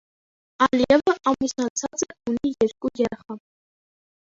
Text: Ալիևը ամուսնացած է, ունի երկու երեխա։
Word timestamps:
Ալիևը 0.65 1.13
ամուսնացած 1.33 2.07
է, 2.07 2.09
ունի 2.33 2.55
երկու 2.67 2.95
երեխա։ 3.05 3.41